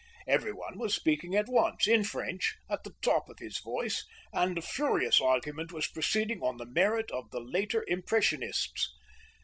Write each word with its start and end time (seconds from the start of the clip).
Everyone 0.27 0.79
was 0.79 0.95
speaking 0.95 1.35
at 1.35 1.47
once, 1.47 1.87
in 1.87 2.03
French, 2.03 2.57
at 2.67 2.83
the 2.83 2.95
top 3.03 3.29
of 3.29 3.37
his 3.37 3.59
voice, 3.59 4.03
and 4.33 4.57
a 4.57 4.61
furious 4.63 5.21
argument 5.21 5.71
was 5.71 5.85
proceeding 5.85 6.41
on 6.41 6.57
the 6.57 6.65
merit 6.65 7.11
of 7.11 7.29
the 7.29 7.39
later 7.39 7.85
Impressionists. 7.87 8.95